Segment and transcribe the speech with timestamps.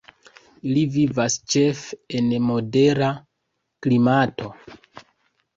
[0.69, 3.11] Ili vivas ĉefe en modera
[3.87, 4.51] klimato.